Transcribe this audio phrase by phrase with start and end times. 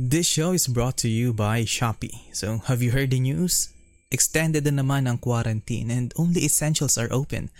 [0.00, 2.30] This show is brought to you by Shopee.
[2.30, 3.74] So, have you heard the news?
[4.14, 7.50] Extended na naman ang quarantine and only essentials are open.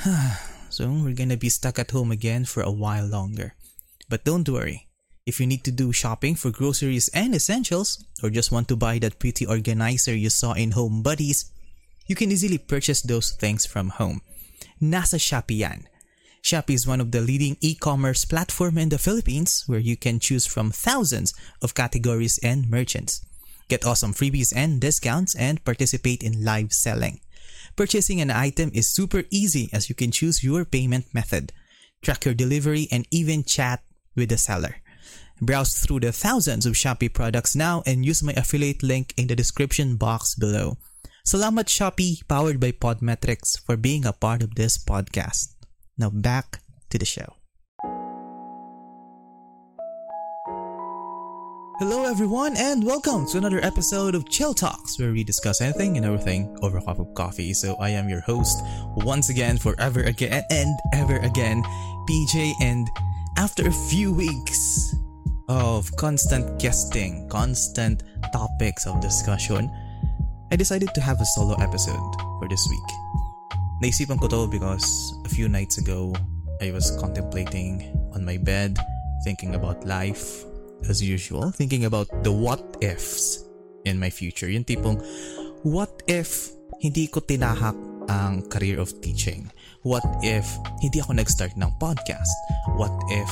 [0.72, 3.52] so, we're gonna be stuck at home again for a while longer.
[4.08, 4.88] But don't worry.
[5.28, 8.96] If you need to do shopping for groceries and essentials, or just want to buy
[9.04, 11.52] that pretty organizer you saw in Home Buddies,
[12.08, 14.24] you can easily purchase those things from home.
[14.80, 15.84] Nasa Shopee yan.
[16.46, 20.46] Shopee is one of the leading e-commerce platform in the Philippines where you can choose
[20.46, 23.26] from thousands of categories and merchants.
[23.66, 27.18] Get awesome freebies and discounts and participate in live selling.
[27.74, 31.52] Purchasing an item is super easy as you can choose your payment method,
[32.00, 33.82] track your delivery, and even chat
[34.14, 34.76] with the seller.
[35.40, 39.34] Browse through the thousands of Shopee products now and use my affiliate link in the
[39.34, 40.78] description box below.
[41.26, 45.55] Salamat Shopee, powered by Podmetrics, for being a part of this podcast.
[45.98, 46.60] Now back
[46.90, 47.36] to the show.
[51.78, 56.04] Hello everyone and welcome to another episode of Chill Talks where we discuss anything and
[56.04, 57.54] everything over a cup of coffee.
[57.54, 58.62] So I am your host
[58.96, 61.62] once again forever again and ever again,
[62.08, 62.86] PJ and
[63.38, 64.94] after a few weeks
[65.48, 68.02] of constant guesting, constant
[68.34, 69.70] topics of discussion,
[70.52, 73.05] I decided to have a solo episode for this week.
[73.76, 76.16] Naisipan ko to because a few nights ago,
[76.64, 77.84] I was contemplating
[78.16, 78.80] on my bed,
[79.20, 80.48] thinking about life
[80.88, 83.44] as usual, thinking about the what ifs
[83.84, 84.48] in my future.
[84.48, 84.96] Yung tipong,
[85.60, 86.48] what if
[86.80, 87.76] hindi ko tinahak
[88.08, 89.52] ang career of teaching?
[89.84, 90.48] What if
[90.80, 92.32] hindi ako nag-start ng podcast?
[92.80, 93.28] What if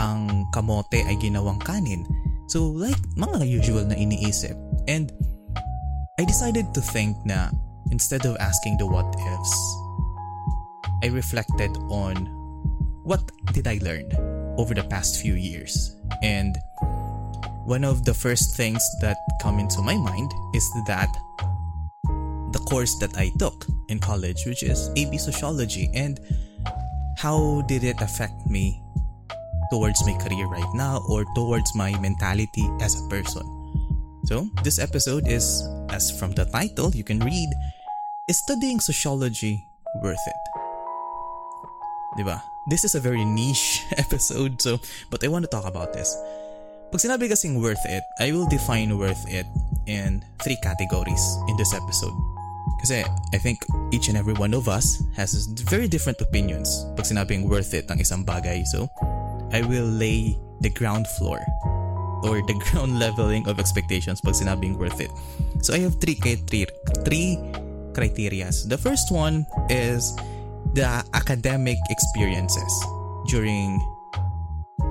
[0.00, 2.08] ang kamote ay ginawang kanin?
[2.48, 4.56] So like mga usual na iniisip.
[4.88, 5.12] And
[6.16, 7.52] I decided to think na
[7.90, 9.54] Instead of asking the what ifs,
[11.02, 12.26] I reflected on
[13.04, 13.20] what
[13.52, 14.10] did I learn
[14.56, 15.96] over the past few years.
[16.22, 16.56] And
[17.64, 21.08] one of the first things that come into my mind is that
[22.52, 26.18] the course that I took in college, which is AB Sociology, and
[27.18, 28.80] how did it affect me
[29.70, 33.42] towards my career right now or towards my mentality as a person.
[34.24, 37.50] So, this episode is, as from the title, you can read,
[38.26, 39.68] is studying sociology
[40.02, 40.40] worth it?
[42.16, 42.40] Diba?
[42.70, 44.80] This is a very niche episode, so,
[45.10, 46.16] but I want to talk about this.
[46.88, 49.44] Pag sinabi kasing worth it, I will define worth it
[49.84, 52.14] in three categories in this episode.
[52.80, 53.60] Kasi I think
[53.92, 58.00] each and every one of us has very different opinions pag sinabing worth it ang
[58.00, 58.64] isang bagay.
[58.64, 58.88] So,
[59.52, 61.44] I will lay the ground floor
[62.24, 65.12] or the ground leveling of expectations pag sinabing worth it.
[65.60, 66.64] So, I have three, three,
[67.04, 67.36] three
[67.94, 68.50] criteria.
[68.66, 70.14] The first one is
[70.74, 72.72] the academic experiences
[73.30, 73.78] during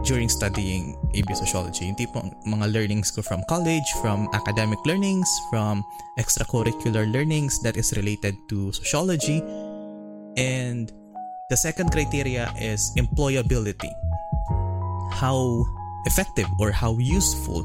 [0.04, 1.88] during studying AB Sociology.
[1.88, 5.84] Yung tipong mga learnings ko from college, from academic learnings, from
[6.20, 9.40] extracurricular learnings that is related to sociology.
[10.36, 10.92] And
[11.50, 13.92] the second criteria is employability.
[15.14, 15.64] How
[16.06, 17.64] effective or how useful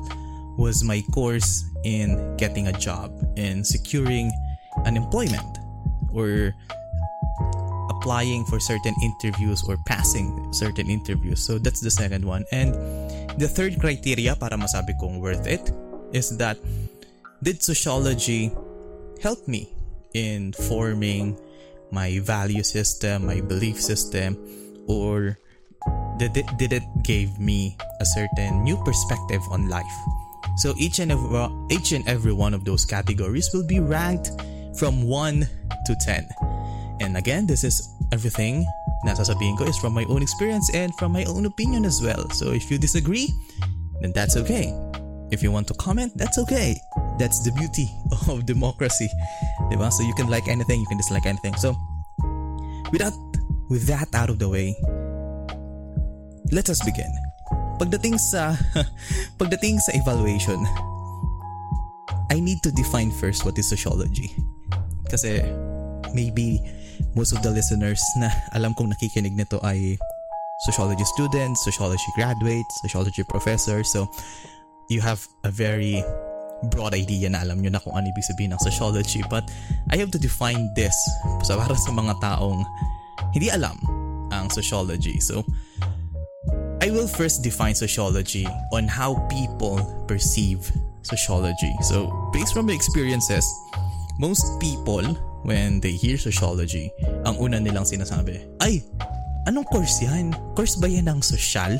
[0.59, 4.31] was my course in getting a job and securing
[4.85, 5.59] unemployment
[6.13, 6.55] or
[7.91, 11.45] applying for certain interviews or passing certain interviews.
[11.45, 12.45] So that's the second one.
[12.53, 12.75] And
[13.41, 15.73] the third criteria para masabi kong worth it
[16.13, 16.57] is that
[17.43, 18.51] did sociology
[19.23, 19.69] help me
[20.15, 21.39] in forming
[21.91, 24.37] my value system, my belief system,
[24.87, 25.39] or
[26.19, 29.99] did it, did it give me a certain new perspective on life?
[30.59, 34.33] So each and every, each and every one of those categories will be ranked
[34.79, 35.47] from 1
[35.87, 36.29] to 10.
[37.01, 38.65] And again, this is everything
[39.05, 42.27] na sasabihin ko is from my own experience and from my own opinion as well.
[42.31, 43.31] So if you disagree,
[44.01, 44.75] then that's okay.
[45.31, 46.75] If you want to comment, that's okay.
[47.19, 47.91] That's the beauty
[48.31, 49.11] of democracy.
[49.71, 49.93] Diba?
[49.93, 51.55] So you can like anything, you can dislike anything.
[51.59, 51.77] So
[52.91, 53.15] without
[53.69, 54.75] with that out of the way,
[56.51, 57.13] let us begin.
[57.79, 58.57] Pagdating sa
[59.39, 60.59] pagdating sa evaluation,
[62.33, 64.35] I need to define first what is sociology.
[65.09, 65.43] Kasi
[66.15, 66.63] maybe
[67.17, 69.99] most of the listeners na alam kong nakikinig nito ay
[70.69, 73.91] sociology students, sociology graduates, sociology professors.
[73.93, 74.11] So,
[74.91, 76.03] you have a very
[76.75, 79.23] broad idea na alam nyo na kung ano ibig sabihin ng sociology.
[79.31, 79.47] But,
[79.91, 80.97] I have to define this
[81.47, 82.67] sa para sa mga taong
[83.33, 83.79] hindi alam
[84.35, 85.23] ang sociology.
[85.23, 85.47] So,
[86.83, 90.63] I will first define sociology on how people perceive
[91.03, 91.75] sociology.
[91.83, 93.47] So, based from my experiences,
[94.19, 95.03] most people,
[95.47, 96.91] when they hear sociology,
[97.25, 98.83] ang una nilang sinasabi, ay,
[99.47, 100.35] anong course yan?
[100.59, 101.79] Course ba yan ng social?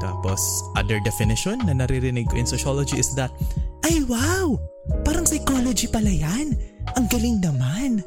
[0.00, 0.40] Tapos,
[0.78, 3.28] other definition na naririnig ko in sociology is that,
[3.84, 4.56] ay wow!
[5.04, 6.56] Parang psychology pala yan!
[6.96, 8.00] Ang galing naman!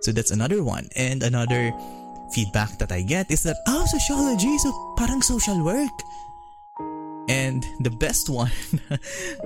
[0.00, 0.86] So that's another one.
[0.94, 1.74] And another
[2.30, 5.92] feedback that I get is that, oh, sociology, so parang social work.
[7.28, 8.50] And the best one,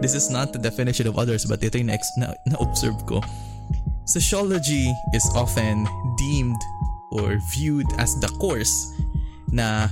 [0.00, 3.20] this is not the definition of others, but ito yung na, na, na-observe ko.
[4.06, 5.86] Sociology is often
[6.18, 6.60] deemed
[7.12, 8.72] or viewed as the course
[9.50, 9.88] na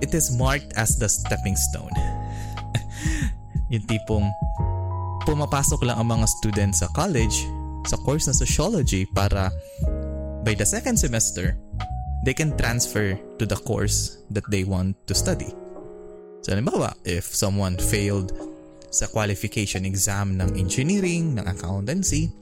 [0.00, 1.94] it is marked as the stepping stone.
[3.72, 4.26] yung tipong
[5.22, 7.46] pumapasok lang ang mga students sa college
[7.86, 9.50] sa course na sociology para
[10.42, 11.54] by the second semester,
[12.26, 15.50] they can transfer to the course that they want to study.
[16.42, 18.34] So halimbawa, if someone failed
[18.90, 22.34] sa qualification exam ng engineering, ng accountancy,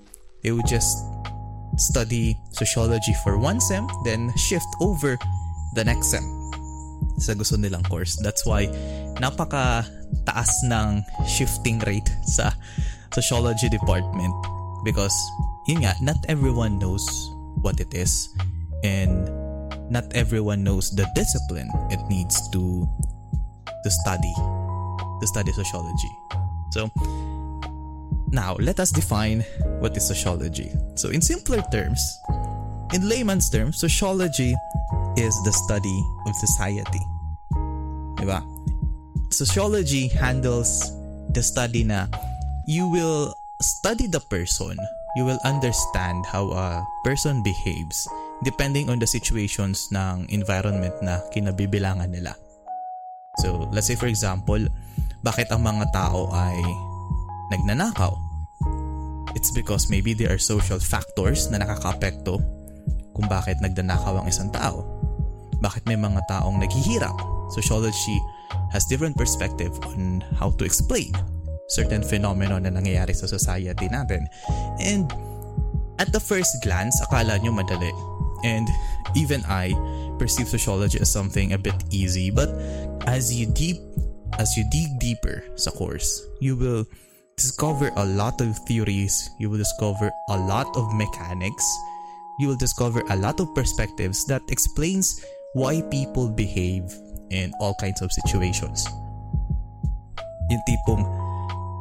[0.42, 1.04] they would just
[1.76, 5.16] study sociology for one sem, then shift over
[5.76, 6.24] the next sem
[7.20, 8.16] sa gusto nilang course.
[8.24, 8.66] That's why
[9.20, 9.84] napaka
[10.24, 12.50] taas ng shifting rate sa
[13.12, 14.32] sociology department
[14.82, 15.14] because
[15.68, 17.04] yun nga, not everyone knows
[17.60, 18.32] what it is
[18.82, 19.28] and
[19.92, 22.88] not everyone knows the discipline it needs to
[23.82, 24.34] to study
[25.20, 26.10] to study sociology.
[26.72, 26.90] So
[28.32, 29.44] now let us define
[29.78, 30.72] what is sociology.
[30.96, 32.00] So in simpler terms,
[32.92, 34.56] in layman's terms, sociology
[35.16, 37.04] is the study of society.
[38.16, 38.42] Diba?
[39.30, 40.90] Sociology handles
[41.30, 42.06] the study na
[42.66, 44.76] you will study the person,
[45.16, 48.08] you will understand how a person behaves
[48.42, 52.32] depending on the situations ng environment na kinabibilangan nila.
[53.40, 54.60] So, let's say for example,
[55.24, 56.60] bakit ang mga tao ay
[57.56, 58.12] nagnanakaw?
[59.32, 62.36] It's because maybe there are social factors na nakakapekto
[63.16, 64.84] kung bakit nagnanakaw ang isang tao.
[65.60, 67.16] Bakit may mga taong naghihirap?
[67.52, 68.16] Sociology
[68.72, 71.10] has different perspective on how to explain
[71.70, 74.26] certain phenomenon na nangyayari sa society natin.
[74.82, 75.06] And
[76.02, 77.92] at the first glance, akala nyo madali.
[78.44, 78.68] And
[79.16, 79.74] even I
[80.18, 82.30] perceive sociology as something a bit easy.
[82.30, 82.48] But
[83.06, 83.78] as you deep
[84.38, 86.86] as you dig deeper sa course, you will
[87.36, 91.64] discover a lot of theories, you will discover a lot of mechanics,
[92.38, 96.84] you will discover a lot of perspectives that explains why people behave
[97.30, 98.86] in all kinds of situations.
[100.50, 101.02] Yung tipong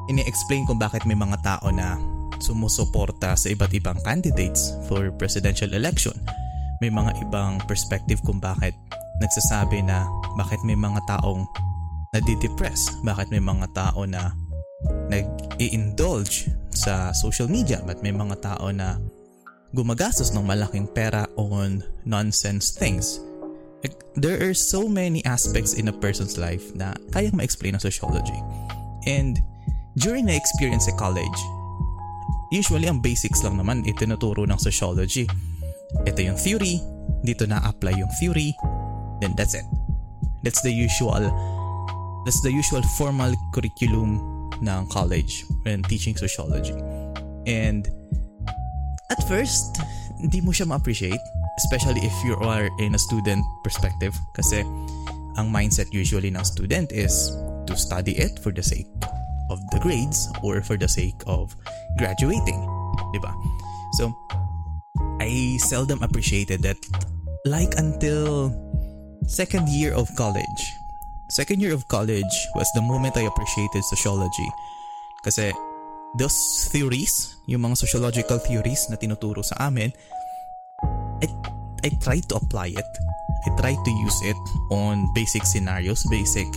[0.10, 2.00] ini-explain kung bakit may mga tao na
[2.40, 6.16] sumusuporta sa iba't ibang candidates for presidential election.
[6.80, 8.76] May mga ibang perspective kung bakit
[9.20, 10.08] nagsasabi na
[10.40, 11.44] bakit may mga taong
[12.16, 14.32] nadidepress, bakit may mga tao na
[15.12, 18.96] nag-i-indulge sa social media, bakit may mga tao na
[19.76, 23.20] gumagastos ng malaking pera on nonsense things.
[24.16, 28.36] There are so many aspects in a person's life na kayang ma-explain ng sociology.
[29.08, 29.40] And
[30.00, 31.40] During na experience sa college,
[32.56, 35.28] usually ang basics lang naman itinuturo ng sociology.
[36.06, 36.82] Ito yung theory,
[37.26, 38.54] dito na-apply yung theory,
[39.22, 39.66] then that's it.
[40.44, 41.28] That's the usual
[42.24, 44.20] that's the usual formal curriculum
[44.62, 46.76] ng college when teaching sociology.
[47.48, 47.88] And
[49.10, 49.80] at first,
[50.20, 51.20] hindi mo siya ma-appreciate,
[51.64, 54.62] especially if you are in a student perspective kasi
[55.40, 57.32] ang mindset usually ng student is
[57.66, 58.88] to study it for the sake
[59.50, 61.56] of the grades or for the sake of
[61.98, 62.60] graduating.
[63.16, 63.32] Diba?
[63.98, 64.14] So,
[65.20, 66.80] I seldom appreciated that
[67.46, 68.52] like until
[69.28, 70.62] second year of college.
[71.30, 74.50] Second year of college was the moment I appreciated sociology.
[75.24, 75.54] Kasi
[76.18, 79.94] those theories, yung mga sociological theories na tinuturo sa amin,
[81.22, 81.28] I,
[81.86, 82.92] I tried to apply it.
[83.46, 84.40] I tried to use it
[84.72, 86.48] on basic scenarios, basic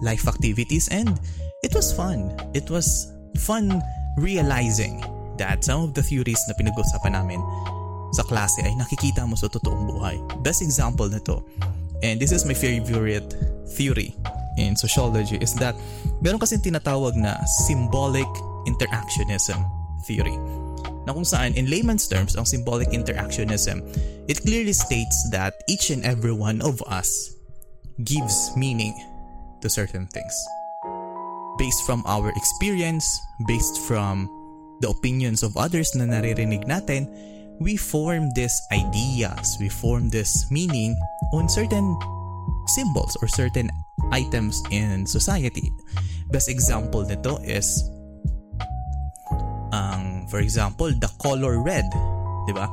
[0.00, 1.20] life activities, and
[1.62, 2.32] it was fun.
[2.54, 3.82] It was fun
[4.16, 5.04] realizing
[5.36, 7.40] that some of the theories na pinag-usapan namin
[8.12, 10.16] sa klase ay nakikita mo sa totoong buhay.
[10.44, 11.42] Best example nito,
[12.04, 13.34] and this is my favorite
[13.72, 14.12] theory
[14.60, 15.74] in sociology, is that
[16.20, 18.28] meron kasing tinatawag na symbolic
[18.68, 19.58] interactionism
[20.04, 20.36] theory.
[21.02, 23.82] Na kung saan, in layman's terms, ang symbolic interactionism,
[24.30, 27.34] it clearly states that each and every one of us
[28.06, 28.94] gives meaning
[29.58, 30.34] to certain things
[31.58, 34.28] based from our experience, based from
[34.80, 37.06] the opinions of others na naririnig natin,
[37.58, 40.96] we form these ideas, we form this meaning
[41.32, 41.98] on certain
[42.68, 43.70] symbols or certain
[44.12, 45.70] items in society.
[46.30, 47.88] Best example nito is
[49.72, 51.84] um, for example, the color red,
[52.52, 52.68] ba?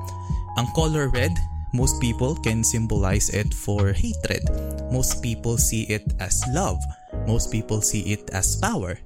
[0.58, 1.32] Ang color red
[1.74, 4.42] most people can symbolize it for hatred.
[4.92, 6.82] Most people see it as love.
[7.28, 8.98] Most people see it as power.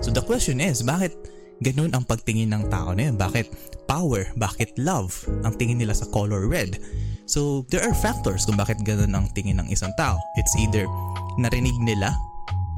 [0.00, 1.12] So the question is, bakit
[1.60, 3.16] ganun ang pagtingin ng tao na yun?
[3.20, 3.46] Bakit
[3.84, 4.24] power?
[4.38, 5.12] Bakit love?
[5.44, 6.80] Ang tingin nila sa color red.
[7.28, 10.16] So there are factors kung bakit ganun ang tingin ng isang tao.
[10.40, 10.88] It's either
[11.36, 12.14] narinig nila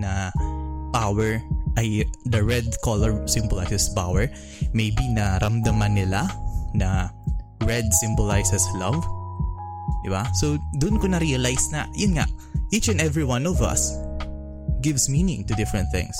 [0.03, 0.35] na
[0.95, 1.43] power
[1.75, 4.31] ay the red color symbolizes power.
[4.75, 6.31] Maybe naramdaman nila
[6.75, 7.11] na
[7.67, 9.03] red symbolizes love.
[10.05, 10.29] Diba?
[10.37, 12.29] So, dun ko na-realize na, yun nga,
[12.77, 13.97] each and every one of us
[14.85, 16.13] gives meaning to different things.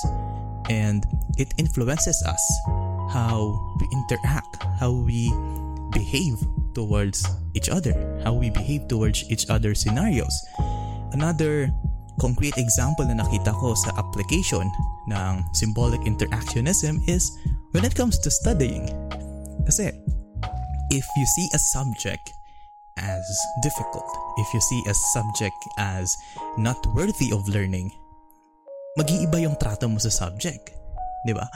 [0.73, 1.05] And
[1.37, 2.43] it influences us
[3.11, 5.31] how we interact, how we
[5.91, 6.35] behave
[6.73, 10.33] towards each other, how we behave towards each other's scenarios.
[11.13, 11.71] Another
[12.19, 14.67] concrete example na nakita ko sa application
[15.07, 17.31] ng symbolic interactionism is
[17.71, 18.87] when it comes to studying.
[19.65, 19.91] Kasi
[20.91, 22.31] if you see a subject
[22.99, 23.23] as
[23.63, 26.11] difficult, if you see a subject as
[26.57, 27.91] not worthy of learning,
[28.95, 30.71] mag-iiba yung trato mo sa subject.
[31.25, 31.49] Di ba?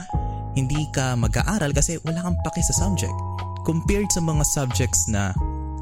[0.58, 3.14] Hindi ka mag-aaral kasi wala kang pake sa subject.
[3.62, 5.30] Compared sa mga subjects na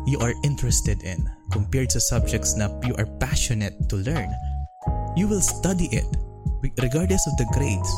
[0.05, 4.29] you are interested in, compared sa subjects na you are passionate to learn,
[5.17, 6.07] you will study it
[6.79, 7.89] regardless of the grades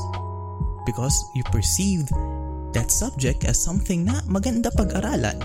[0.86, 2.10] because you perceived
[2.72, 5.38] that subject as something na maganda pag-aralan.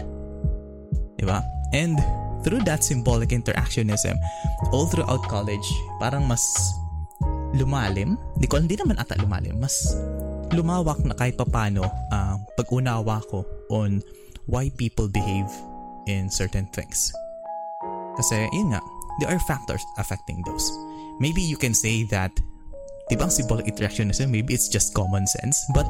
[1.17, 1.41] Diba?
[1.73, 1.97] And
[2.45, 4.21] through that symbolic interactionism,
[4.69, 5.65] all throughout college,
[5.97, 6.43] parang mas
[7.57, 8.19] lumalim.
[8.37, 9.57] Di ko, hindi naman ata lumalim.
[9.57, 9.95] Mas
[10.55, 14.00] lumawak na kahit papano uh, pag-unawa ko on
[14.47, 15.50] why people behave
[16.07, 17.12] in certain things.
[18.15, 18.81] Kasi, yun nga,
[19.19, 20.63] there are factors affecting those.
[21.19, 22.31] Maybe you can say that,
[23.12, 25.85] di ba symbolic interactionism, maybe it's just common sense, but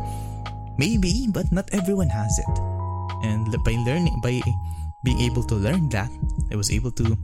[0.77, 2.55] Maybe, but not everyone has it.
[3.23, 4.41] And by learning, by
[5.03, 6.11] being able to learn that,
[6.51, 7.17] I was able to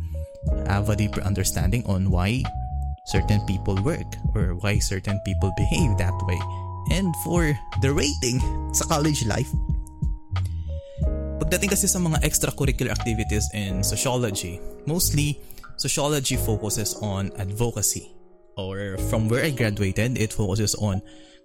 [0.67, 2.43] have a deeper understanding on why
[3.05, 6.39] certain people work or why certain people behave that way.
[6.89, 7.53] And for
[7.85, 8.41] the rating
[8.73, 9.49] sa college life,
[11.37, 14.57] pagdating kasi sa mga extracurricular activities in sociology,
[14.89, 15.37] mostly
[15.77, 18.09] sociology focuses on advocacy.
[18.57, 21.01] Or from where I graduated, it focuses on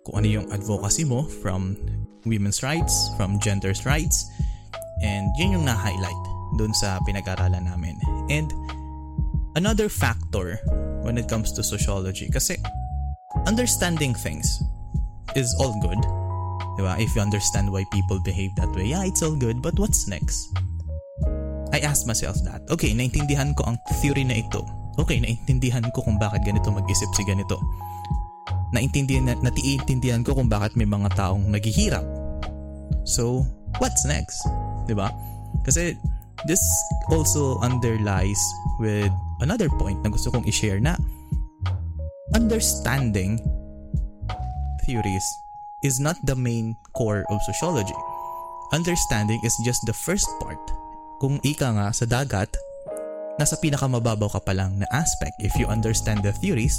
[0.06, 1.78] kung ano yung advocacy mo from
[2.26, 4.26] women's rights, from gender's rights,
[5.02, 6.22] and yun yung na-highlight
[6.58, 7.98] dun sa pinag-aralan namin.
[8.30, 8.50] And
[9.54, 10.58] another factor
[11.02, 12.58] when it comes to sociology, kasi
[13.46, 14.62] understanding things
[15.36, 16.00] is all good.
[16.80, 16.96] Diba?
[16.96, 20.56] If you understand why people behave that way, yeah, it's all good, but what's next?
[21.72, 22.64] I asked myself that.
[22.72, 24.64] Okay, naintindihan ko ang theory na ito.
[24.96, 27.60] Okay, naintindihan ko kung bakit ganito mag-isip si ganito
[28.74, 32.02] naintindihan, natiintindihan ko kung bakit may mga taong naghihirap.
[33.06, 33.46] So,
[33.78, 34.42] what's next?
[34.44, 34.84] ba?
[34.86, 35.08] Diba?
[35.62, 35.94] Kasi
[36.44, 36.62] this
[37.10, 38.38] also underlies
[38.82, 39.10] with
[39.42, 40.98] another point na gusto kong i-share na
[42.34, 43.38] understanding
[44.86, 45.26] theories
[45.82, 47.98] is not the main core of sociology.
[48.72, 50.58] Understanding is just the first part.
[51.18, 52.54] Kung ika nga sa dagat,
[53.36, 55.36] nasa pinakamababaw ka pa lang na aspect.
[55.42, 56.78] If you understand the theories,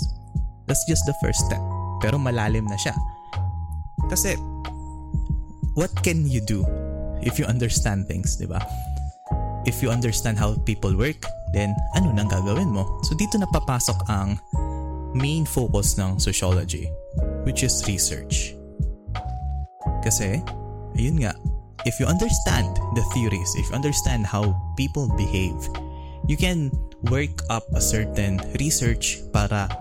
[0.66, 1.62] that's just the first step.
[2.00, 2.96] Pero malalim na siya.
[4.10, 4.40] Kasi,
[5.76, 6.64] what can you do
[7.22, 8.64] if you understand things, di ba?
[9.68, 12.88] If you understand how people work, then ano nang gagawin mo?
[13.04, 14.40] So dito na papasok ang
[15.18, 16.88] main focus ng sociology,
[17.48, 18.52] which is research.
[20.04, 20.44] Kasi,
[21.00, 21.32] ayun nga,
[21.88, 22.68] if you understand
[23.00, 25.56] the theories, if you understand how people behave,
[26.28, 26.68] you can
[27.08, 29.72] work up a certain research para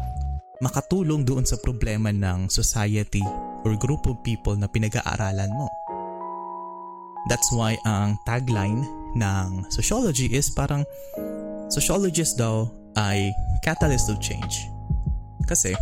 [0.63, 3.27] makatulong doon sa problema ng society
[3.67, 5.67] or group of people na pinag-aaralan mo.
[7.27, 8.87] That's why ang tagline
[9.19, 10.87] ng sociology is parang
[11.67, 13.35] sociologist daw ay
[13.67, 14.71] catalyst of change.
[15.51, 15.75] Kasi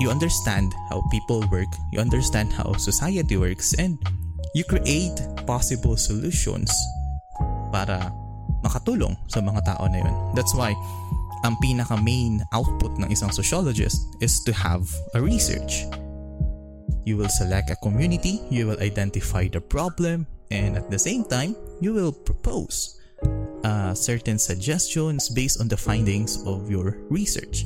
[0.00, 4.00] you understand how people work, you understand how society works, and
[4.56, 6.72] you create possible solutions
[7.70, 8.10] para
[8.64, 10.14] makatulong sa mga tao na yun.
[10.34, 10.72] That's why
[11.44, 15.84] ang pinaka main output ng isang sociologist is to have a research.
[17.04, 21.56] You will select a community, you will identify the problem, and at the same time,
[21.80, 23.00] you will propose
[23.64, 27.64] uh, certain suggestions based on the findings of your research.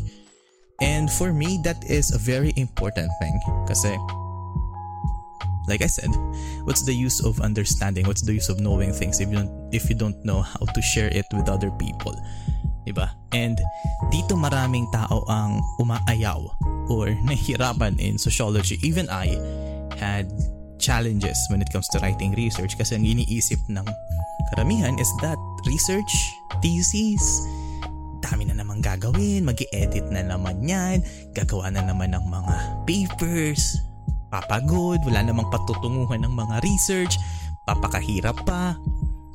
[0.82, 3.94] And for me, that is a very important thing kasi
[5.68, 6.10] like I said,
[6.64, 8.06] what's the use of understanding?
[8.06, 10.80] What's the use of knowing things if you don't if you don't know how to
[10.82, 12.12] share it with other people?
[12.84, 13.16] 'di ba?
[13.32, 13.56] And
[14.12, 16.40] dito maraming tao ang umaayaw
[16.92, 18.76] or nahihirapan in sociology.
[18.84, 19.32] Even I
[19.96, 20.28] had
[20.76, 23.88] challenges when it comes to writing research kasi ang iniisip ng
[24.52, 26.12] karamihan is that research,
[26.60, 27.24] thesis,
[28.24, 31.04] dami na naman gagawin, mag edit na naman yan,
[31.36, 32.56] gagawa na naman ng mga
[32.88, 33.76] papers,
[34.32, 37.20] papagod, wala namang patutunguhan ng mga research,
[37.68, 38.72] papakahirap pa.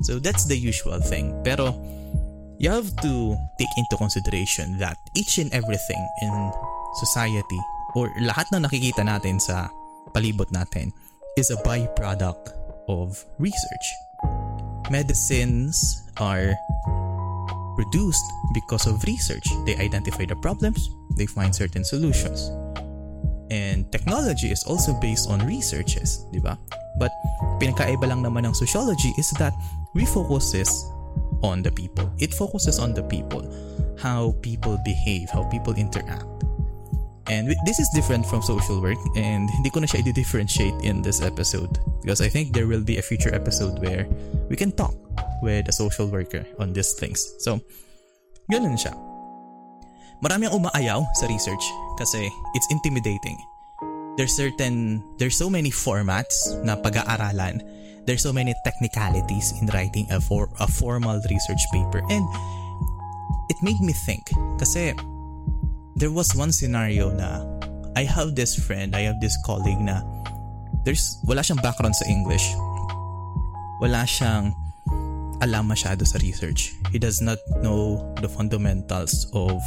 [0.02, 1.38] So that's the usual thing.
[1.46, 1.78] Pero
[2.58, 6.34] you have to take into consideration that each and everything in
[7.00, 7.62] society
[7.94, 9.70] or lahat na nakikita natin sa
[10.12, 10.92] palibot natin
[11.38, 12.52] is a byproduct
[12.90, 13.88] of research.
[14.90, 16.58] Medicines are
[17.80, 19.48] produced because of research.
[19.64, 22.52] They identify the problems, they find certain solutions.
[23.50, 26.60] And technology is also based on researches, di ba?
[27.00, 27.10] But
[27.64, 29.56] pinakaiba lang naman ng sociology is that
[29.96, 30.68] we focuses
[31.42, 32.12] on the people.
[32.20, 33.48] It focuses on the people,
[33.96, 36.28] how people behave, how people interact.
[37.32, 41.22] And this is different from social work and hindi ko na siya i-differentiate in this
[41.22, 44.10] episode because I think there will be a future episode where
[44.50, 44.98] we can talk
[45.42, 47.24] with a social worker on these things.
[47.40, 47.60] So,
[48.52, 48.94] ganun siya.
[50.20, 51.64] Marami ang umaayaw sa research
[51.96, 53.40] kasi it's intimidating.
[54.20, 57.64] There's certain, there's so many formats na pag-aaralan.
[58.04, 62.26] There's so many technicalities in writing a, for, a formal research paper and
[63.48, 64.28] it made me think
[64.60, 64.92] kasi
[65.96, 67.44] there was one scenario na
[67.96, 70.04] I have this friend, I have this colleague na
[70.84, 72.44] there's wala siyang background sa English.
[73.80, 74.52] Wala siyang
[75.40, 76.76] alam masyado sa research.
[76.92, 79.60] He does not know the fundamentals of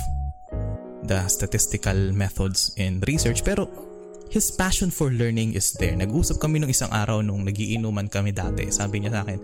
[1.09, 3.67] the statistical methods in research pero
[4.33, 5.93] his passion for learning is there.
[5.93, 8.69] Nag-usap kami nung isang araw nung nagiinuman kami dati.
[8.73, 9.41] Sabi niya sa akin,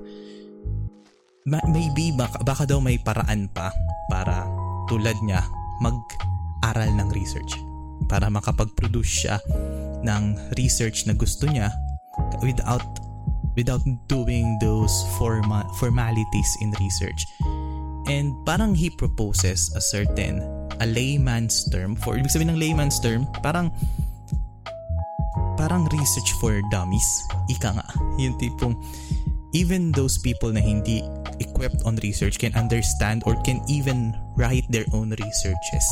[1.68, 3.73] maybe baka, baka daw may paraan pa
[4.08, 4.49] para
[4.88, 5.44] tulad niya
[5.85, 5.97] mag
[6.64, 7.52] aral ng research
[8.08, 9.37] para makapag-produce siya
[10.02, 11.68] ng research na gusto niya
[12.40, 12.85] without
[13.58, 17.26] without doing those forma, formalities in research.
[18.06, 20.38] And parang he proposes a certain
[20.78, 23.74] a layman's term for ibig sabihin ng layman's term parang
[25.58, 27.04] parang research for dummies.
[27.50, 27.86] Ika nga.
[28.23, 28.78] Yung tipong
[29.52, 31.02] even those people na hindi
[31.42, 35.84] equipped on research can understand or can even write their own researches.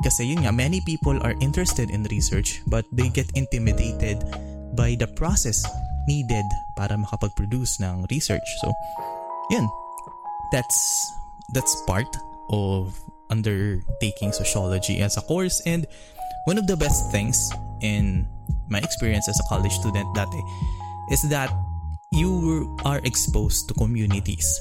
[0.00, 4.26] Kasi yun nga, many people are interested in research but they get intimidated
[4.74, 5.62] by the process
[6.06, 6.44] needed
[6.76, 8.46] para makapag-produce ng research.
[8.60, 8.72] So,
[9.50, 9.68] yun.
[10.52, 10.76] That's,
[11.54, 12.10] that's part
[12.50, 12.98] of
[13.30, 15.86] undertaking sociology as a course and
[16.44, 18.26] one of the best things in
[18.68, 20.42] my experience as a college student dati
[21.10, 21.50] is that
[22.10, 24.60] you are exposed to communities.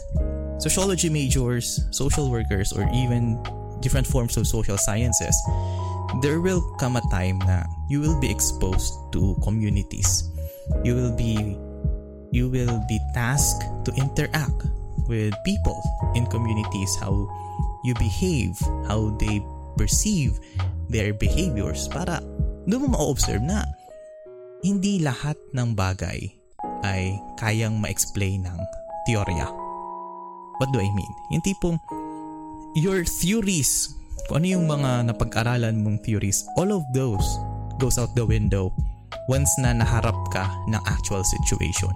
[0.60, 3.42] Sociology majors, social workers, or even
[3.82, 5.36] different forms of social sciences,
[6.22, 10.30] there will come a time na you will be exposed to communities.
[10.84, 11.58] You will be
[12.30, 14.70] you will be tasked to interact
[15.10, 15.82] with people
[16.14, 17.26] in communities how
[17.82, 18.54] you behave,
[18.86, 19.42] how they
[19.74, 20.38] perceive
[20.90, 22.22] their behaviors para
[22.70, 23.66] doon mo ma-observe na
[24.62, 26.30] hindi lahat ng bagay
[26.86, 28.60] ay kayang ma-explain ng
[29.08, 29.48] teorya.
[30.60, 31.14] What do I mean?
[31.32, 31.80] Yung tipong
[32.76, 33.96] your theories,
[34.28, 37.26] kung ano yung mga napag-aralan mong theories, all of those
[37.80, 38.76] goes out the window
[39.28, 41.94] once na naharap ka ng actual situation.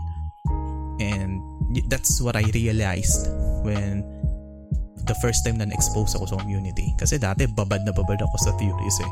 [1.02, 1.42] And
[1.90, 3.30] that's what I realized
[3.66, 4.06] when
[5.04, 6.94] the first time na na-expose ako sa community.
[6.96, 9.12] Kasi dati babad na babad ako sa theories eh.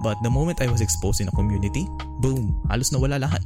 [0.00, 1.84] But the moment I was exposed in a community,
[2.20, 3.44] boom, halos nawala lahat.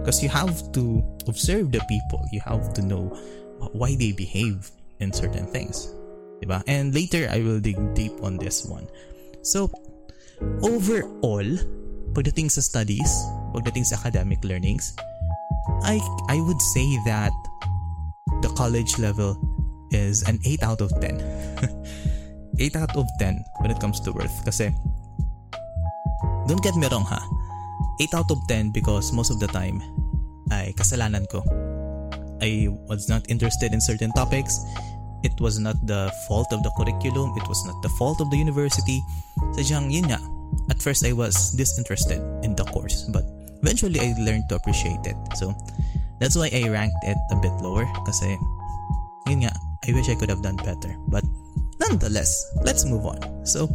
[0.00, 2.20] Because you have to observe the people.
[2.32, 3.12] You have to know
[3.72, 5.92] why they behave in certain things.
[6.40, 6.64] Diba?
[6.68, 8.88] And later, I will dig deep on this one.
[9.44, 9.68] So,
[10.64, 11.48] overall,
[12.14, 13.10] pagdating sa studies,
[13.54, 14.94] pagdating sa academic learnings,
[15.82, 17.32] I, I would say that
[18.42, 19.36] the college level
[19.90, 21.18] is an 8 out of 10.
[22.58, 24.34] 8 out of 10 when it comes to worth.
[24.44, 24.70] Kasi,
[26.46, 27.20] don't get me wrong ha,
[28.00, 29.82] 8 out of 10 because most of the time,
[30.50, 31.42] ay kasalanan ko.
[32.40, 34.64] I was not interested in certain topics
[35.22, 38.36] it was not the fault of the curriculum, it was not the fault of the
[38.36, 39.02] university.
[39.52, 40.20] Sadyang yun nga,
[40.80, 43.28] at first I was disinterested in the course, but
[43.60, 45.16] eventually I learned to appreciate it.
[45.36, 45.52] So,
[46.18, 48.32] that's why I ranked it a bit lower kasi
[49.28, 49.52] yun nga,
[49.84, 50.96] I wish I could have done better.
[51.12, 51.20] But
[51.84, 52.32] nonetheless,
[52.64, 53.20] let's move on.
[53.44, 53.68] So,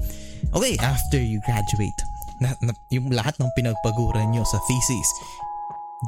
[0.58, 2.00] okay, after you graduate,
[2.41, 5.10] na, na, yung lahat ng pinagpaguran nyo sa thesis,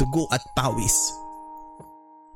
[0.02, 0.98] dugo at pawis,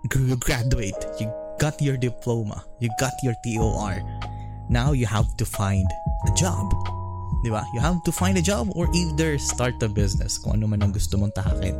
[0.05, 3.97] you graduate, you got your diploma, you got your TOR.
[4.69, 5.89] Now you have to find
[6.29, 6.69] a job.
[7.41, 7.65] Di ba?
[7.73, 10.93] You have to find a job or either start a business kung ano man ang
[10.93, 11.73] gusto mong tahakin.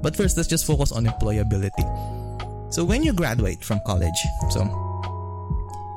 [0.00, 1.84] But first, let's just focus on employability.
[2.72, 4.16] So when you graduate from college,
[4.50, 4.64] so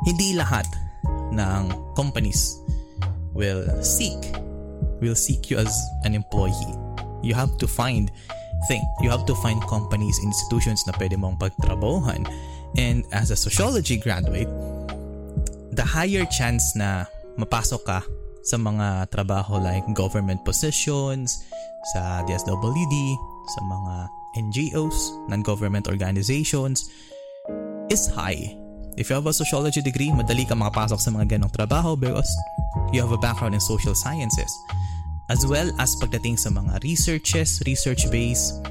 [0.05, 0.67] hindi lahat
[1.33, 2.59] ng companies
[3.35, 4.17] will seek
[5.01, 5.71] will seek you as
[6.03, 6.73] an employee.
[7.21, 8.11] You have to find
[8.65, 12.25] think you have to find companies, institutions na pwede mong pagtrabahuhan.
[12.77, 14.49] And as a sociology graduate,
[15.71, 17.05] the higher chance na
[17.37, 17.99] mapasok ka
[18.47, 21.43] sa mga trabaho like government positions,
[21.91, 22.95] sa DSWD,
[23.51, 23.93] sa mga
[24.39, 26.87] NGOs, non-government organizations,
[27.91, 28.55] is high.
[28.95, 32.31] If you have a sociology degree, madali ka makapasok sa mga ganong trabaho because
[32.95, 34.49] you have a background in social sciences.
[35.27, 38.63] As well as pagdating sa mga researches, research-based,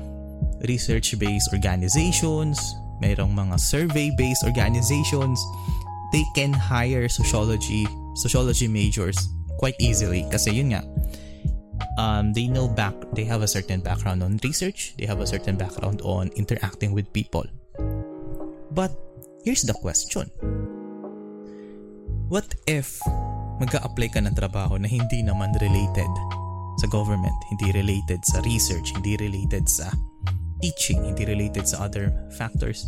[0.64, 2.56] research-based organizations,
[3.04, 5.36] mayroong mga survey-based organizations,
[6.16, 7.84] they can hire sociology
[8.16, 9.20] sociology majors
[9.58, 10.24] quite easily.
[10.30, 10.82] Kasi yun nga
[11.98, 15.56] um, they know back they have a certain background on research they have a certain
[15.56, 17.44] background on interacting with people.
[18.70, 18.92] But
[19.44, 20.30] here's the question.
[22.28, 23.00] What if
[23.56, 26.12] mag-a-apply ka ng trabaho na hindi naman related
[26.76, 29.88] sa government hindi related sa research hindi related sa
[30.60, 32.84] teaching hindi related sa other factors?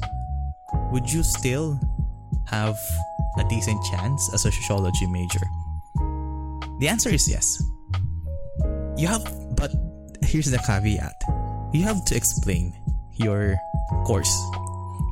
[0.93, 1.81] Would you still
[2.53, 2.77] have
[3.41, 5.45] a decent chance as a sociology major?
[6.79, 7.63] The answer is yes.
[8.97, 9.75] You have, but
[10.23, 11.15] here's the caveat
[11.73, 12.73] you have to explain
[13.19, 13.57] your
[14.07, 14.33] course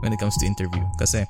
[0.00, 0.82] when it comes to interview.
[0.98, 1.26] Kasi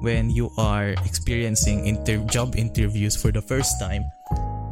[0.00, 4.04] when you are experiencing inter- job interviews for the first time,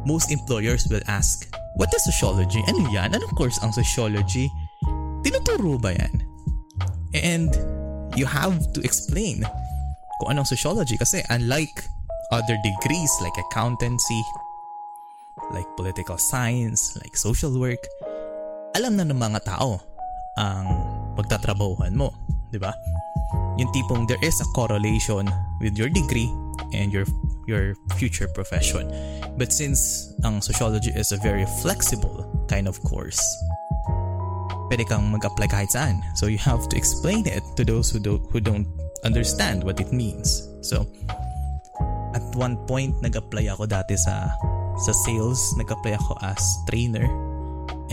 [0.05, 2.63] most employers will ask, What is sociology?
[2.71, 3.11] Ano yan?
[3.11, 4.47] Anong course ang sociology?
[5.27, 6.23] Tinuturo ba yan?
[7.11, 7.51] And
[8.15, 9.43] you have to explain
[10.23, 11.83] kung anong sociology kasi unlike
[12.31, 14.23] other degrees like accountancy,
[15.51, 17.81] like political science, like social work,
[18.75, 19.79] alam na ng mga tao
[20.35, 20.67] ang
[21.15, 22.11] pagtatrabahuhan mo,
[22.51, 22.75] di ba?
[23.55, 25.23] Yung tipong there is a correlation
[25.63, 26.27] with your degree
[26.75, 27.07] and your
[27.47, 28.91] your future profession.
[29.39, 33.21] But since ang sociology is a very flexible kind of course,
[34.67, 36.03] pwede kang mag-apply kahit saan.
[36.19, 38.67] So you have to explain it to those who don't who don't
[39.07, 40.43] understand what it means.
[40.65, 40.83] So,
[42.11, 44.33] at one point, nag-apply ako dati sa
[44.79, 45.55] sa sales.
[45.55, 47.07] Nag-apply ako as trainer.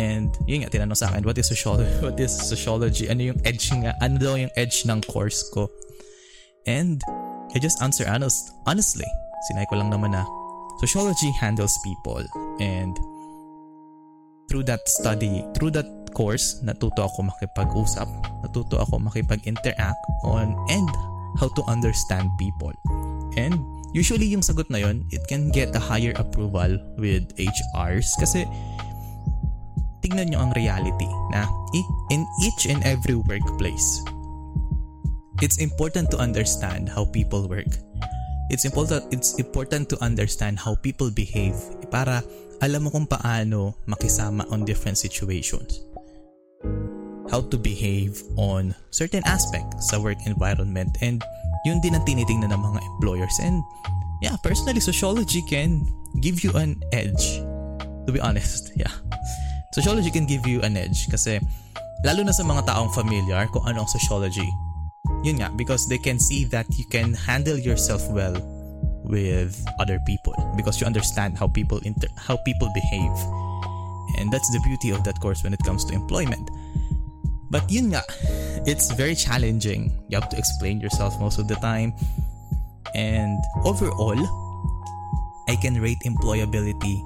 [0.00, 1.92] And yun nga, tinanong sa akin, what is sociology?
[2.04, 3.12] What is sociology?
[3.12, 3.92] Ano yung edge nga?
[4.00, 5.68] Ano daw yung edge ng course ko?
[6.64, 7.02] And
[7.52, 9.08] I just answer honest, honestly.
[9.50, 10.24] Sinay ko lang naman na
[10.80, 12.24] sociology handles people.
[12.62, 12.96] And
[14.48, 18.08] through that study, through that course, natuto ako makipag-usap,
[18.44, 20.88] natuto ako makipag-interact on and
[21.36, 22.72] how to understand people.
[23.36, 23.60] And
[23.92, 28.44] usually yung sagot na yon, it can get a higher approval with HRs kasi
[30.02, 31.46] tingnan nyo ang reality na
[32.10, 34.02] in each and every workplace,
[35.40, 37.70] it's important to understand how people work.
[38.52, 41.56] It's important it's important to understand how people behave
[41.88, 42.20] para
[42.60, 45.80] alam mo kung paano makisama on different situations
[47.32, 51.24] how to behave on certain aspects sa work environment and
[51.62, 53.36] yun din ang tinitingnan ng mga employers.
[53.42, 53.62] And
[54.22, 55.86] yeah personally sociology can
[56.22, 57.42] give you an edge.
[58.06, 58.92] To be honest yeah.
[59.72, 61.40] Sociology can give you an edge kasi
[62.04, 64.46] lalo na sa mga taong familiar kung ano ang sociology.
[65.22, 68.34] Yun nga because they can see that you can handle yourself well
[69.02, 73.16] with other people because you understand how people inter- how people behave.
[74.20, 76.50] And that's the beauty of that course when it comes to employment
[77.52, 78.00] But yun nga,
[78.64, 79.92] it's very challenging.
[80.08, 81.92] You have to explain yourself most of the time.
[82.96, 83.36] And
[83.68, 84.16] overall,
[85.52, 86.96] I can rate employability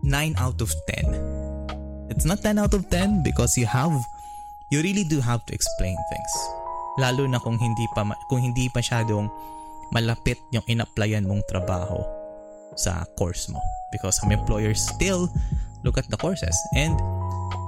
[0.00, 2.08] 9 out of 10.
[2.08, 3.92] It's not 10 out of 10 because you have
[4.72, 6.32] you really do have to explain things.
[6.96, 9.28] Lalo na kung hindi pa kung hindi pa masyadong
[9.92, 12.00] malapit yung in-applyan mong trabaho
[12.74, 13.60] sa course mo
[13.92, 15.30] because some employers still
[15.86, 16.96] look at the courses and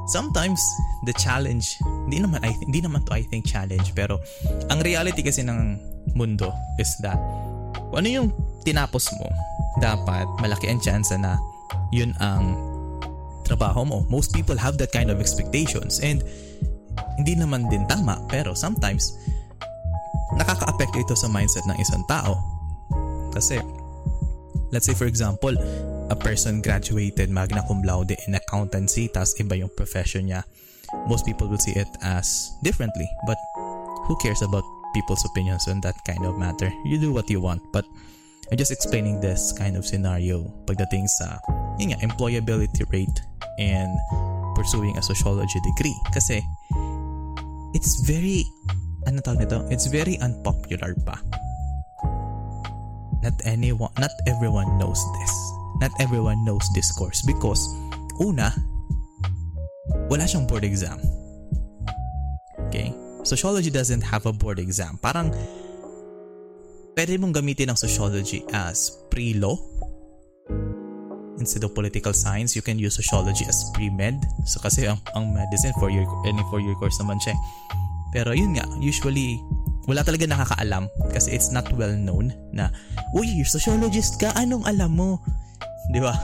[0.09, 0.61] sometimes
[1.05, 1.77] the challenge
[2.09, 4.19] hindi naman I hindi naman to I think challenge pero
[4.73, 5.79] ang reality kasi ng
[6.17, 7.21] mundo is that
[7.93, 8.29] kung ano yung
[8.65, 9.29] tinapos mo
[9.79, 11.39] dapat malaki ang chance na
[11.93, 12.57] yun ang
[13.49, 14.05] trabaho mo.
[14.13, 16.21] Most people have that kind of expectations and
[17.17, 19.17] hindi naman din tama pero sometimes
[20.37, 22.37] nakaka-apekto ito sa mindset ng isang tao.
[23.33, 23.57] Kasi
[24.69, 25.57] let's say for example
[26.11, 30.43] a person graduated magna cum laude in accountancy tas iba yung profession niya
[31.07, 33.37] most people will see it as differently but
[34.09, 34.65] who cares about
[34.97, 37.85] people's opinions on that kind of matter you do what you want but
[38.49, 41.37] I'm just explaining this kind of scenario pagdating sa
[41.77, 43.21] yun nga, employability rate
[43.61, 43.93] and
[44.57, 46.41] pursuing a sociology degree kasi
[47.77, 48.49] it's very
[49.09, 49.65] ano tawag nito?
[49.73, 51.17] It's very unpopular pa.
[53.25, 55.35] Not anyone, not everyone knows this.
[55.79, 57.61] Not everyone knows this course because
[58.19, 58.51] una,
[60.09, 60.99] wala siyang board exam.
[62.69, 62.91] Okay?
[63.23, 64.99] Sociology doesn't have a board exam.
[64.99, 65.31] Parang
[66.99, 69.55] pwede mong gamitin ang sociology as pre-law
[71.39, 74.19] instead of political science, you can use sociology as pre-med.
[74.45, 77.35] So kasi ang, ang medicine for your any for your course naman siya.
[78.13, 79.39] Pero yun nga, usually
[79.89, 82.69] wala talaga nakakaalam kasi it's not well known na
[83.17, 85.23] uy, sociologist ka, anong alam mo?
[85.89, 86.15] 'Di ba?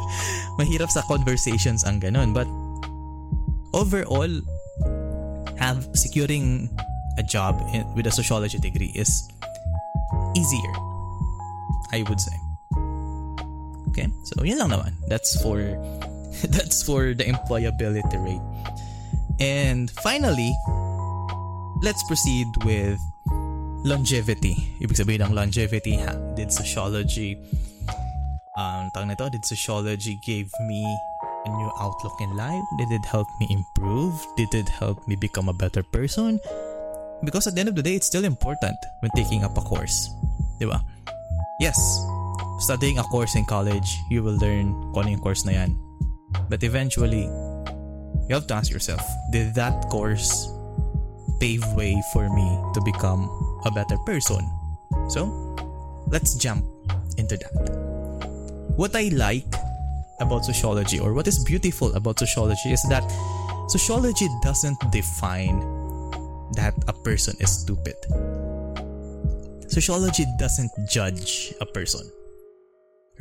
[0.58, 2.34] Mahirap sa conversations ang ganun.
[2.34, 2.50] But
[3.74, 4.30] overall,
[5.58, 6.70] have securing
[7.18, 9.30] a job in, with a sociology degree is
[10.34, 10.74] easier.
[11.94, 12.34] I would say.
[13.94, 14.10] Okay?
[14.26, 14.98] So, yun lang naman.
[15.06, 15.62] That's for
[16.54, 18.42] that's for the employability rate.
[19.38, 20.50] And finally,
[21.82, 22.98] let's proceed with
[23.86, 24.58] longevity.
[24.82, 26.18] Ibig sabihin ng longevity, ha?
[26.34, 27.38] did sociology
[28.56, 30.82] um, tawag nito, did sociology gave me
[31.44, 32.62] a new outlook in life?
[32.78, 34.14] Did it help me improve?
[34.36, 36.40] Did it help me become a better person?
[37.22, 40.10] Because at the end of the day, it's still important when taking up a course.
[40.60, 40.66] Di?
[41.60, 41.78] Yes,
[42.58, 45.78] studying a course in college, you will learn kung yung course na yan.
[46.50, 47.30] But eventually,
[48.28, 50.50] you have to ask yourself, did that course
[51.40, 53.30] pave way for me to become
[53.64, 54.42] a better person?
[55.08, 55.30] So,
[56.08, 56.64] let's jump
[57.16, 57.83] into that.
[58.74, 59.46] What I like
[60.18, 63.06] about sociology or what is beautiful about sociology is that
[63.70, 65.62] sociology doesn't define
[66.58, 67.94] that a person is stupid.
[69.70, 72.02] Sociology doesn't judge a person.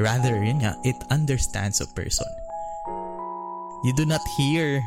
[0.01, 2.29] Rather, yun nga, it understands a person.
[3.85, 4.81] You do not hear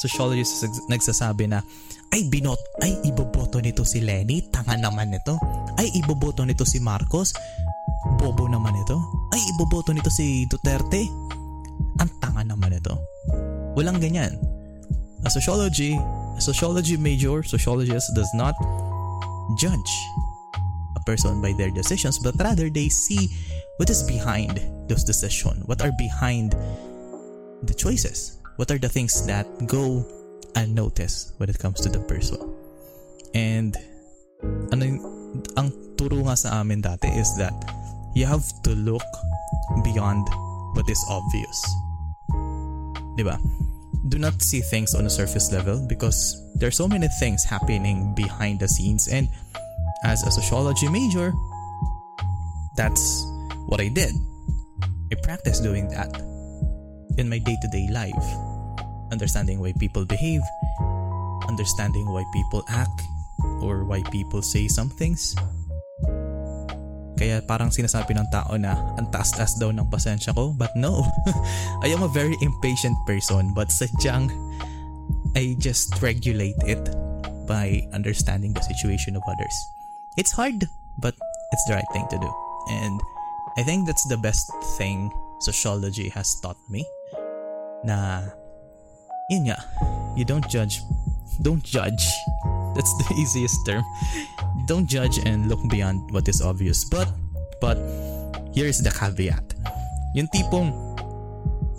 [0.00, 1.60] sociologists nagsasabi na,
[2.16, 5.36] ay binot, ay iboboto nito si Lenny, tanga naman nito.
[5.76, 7.36] Ay iboboto nito si Marcos,
[8.18, 8.96] bobo naman ito.
[9.32, 11.06] Ay iboboto nito si Duterte,
[12.00, 12.96] ang tanga naman ito.
[13.76, 14.36] Walang ganyan.
[15.24, 15.96] A sociology,
[16.36, 18.54] a sociology major, sociologist does not
[19.60, 19.92] judge
[20.96, 23.28] a person by their decisions, but rather they see
[23.76, 26.52] what is behind those decisions, what are behind
[27.62, 30.04] the choices, what are the things that go
[30.54, 32.40] unnoticed when it comes to the person.
[33.34, 33.76] And
[34.72, 34.84] ano
[35.56, 37.52] ang turo nga sa amin dati is that
[38.16, 39.04] you have to look
[39.84, 40.26] beyond
[40.72, 41.60] what is obvious.
[43.20, 43.36] Diba?
[44.08, 48.14] Do not see things on a surface level because there are so many things happening
[48.14, 49.28] behind the scenes and
[50.02, 51.34] as a sociology major,
[52.76, 53.22] that's
[53.68, 54.14] what I did.
[55.12, 56.08] I practiced doing that
[57.18, 58.28] in my day to day life.
[59.12, 60.40] Understanding why people behave,
[61.48, 63.02] understanding why people act,
[63.60, 65.36] or why people say some things.
[67.16, 70.52] Kaya parang sinasabi ng tao na ang taas-taas daw ng pasensya ko.
[70.52, 71.04] But no,
[71.84, 74.28] I am a very impatient person but sadyang
[75.36, 76.80] I just regulate it
[77.48, 79.56] by understanding the situation of others.
[80.16, 80.64] It's hard,
[80.98, 81.14] but
[81.52, 82.30] it's the right thing to do.
[82.68, 83.00] And
[83.56, 86.84] I think that's the best thing sociology has taught me.
[87.84, 88.22] Na,
[89.30, 89.60] yun nga,
[90.16, 90.80] you don't judge,
[91.42, 92.08] don't judge.
[92.76, 93.82] That's the easiest term.
[94.68, 96.84] Don't judge and look beyond what is obvious.
[96.84, 97.08] But,
[97.60, 97.80] but,
[98.52, 99.56] here's the caveat.
[100.14, 100.76] Yung tipong,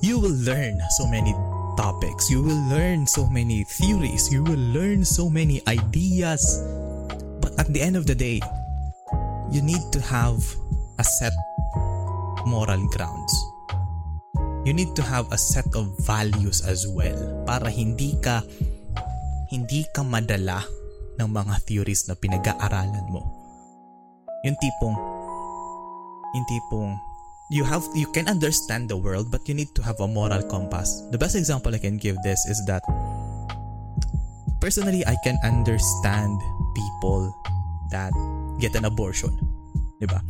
[0.01, 1.37] you will learn so many
[1.77, 2.29] topics.
[2.29, 4.33] You will learn so many theories.
[4.33, 6.41] You will learn so many ideas.
[7.41, 8.41] But at the end of the day,
[9.53, 10.41] you need to have
[10.97, 11.33] a set
[12.45, 13.33] moral grounds.
[14.65, 17.15] You need to have a set of values as well
[17.47, 18.43] para hindi ka
[19.47, 20.59] hindi ka madala
[21.19, 23.25] ng mga theories na pinag-aaralan mo.
[24.45, 24.95] Yung tipong
[26.35, 26.93] yung tipong
[27.49, 31.01] you have you can understand the world but you need to have a moral compass.
[31.11, 32.83] The best example I can give this is that
[34.59, 36.37] personally I can understand
[36.75, 37.31] people
[37.89, 38.11] that
[38.59, 39.31] get an abortion.
[39.97, 40.21] 'Di ba?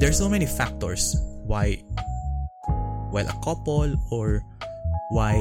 [0.00, 1.78] There are so many factors why
[3.12, 4.40] while a couple or
[5.12, 5.36] why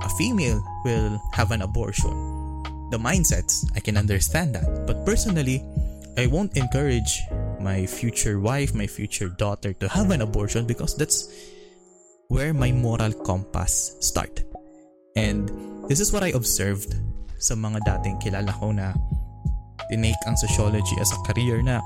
[0.00, 2.39] a female will have an abortion.
[2.90, 4.86] The mindsets, I can understand that.
[4.86, 5.62] But personally,
[6.18, 7.22] I won't encourage
[7.60, 11.30] my future wife, my future daughter to have an abortion because that's
[12.28, 14.42] where my moral compass start.
[15.16, 15.50] And
[15.88, 16.94] this is what I observed
[17.38, 18.94] sa mga dating kilala ko na
[19.90, 21.82] tinake ang sociology as a career na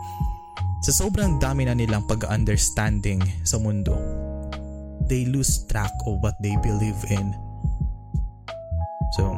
[0.84, 3.96] sa sobrang dami na nilang pag-understanding sa mundo,
[5.08, 7.32] they lose track of what they believe in.
[9.16, 9.32] So,